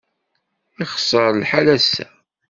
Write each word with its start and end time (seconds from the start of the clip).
Yexṣer 0.79 1.29
lḥal 1.41 1.67
ass-a. 1.75 2.07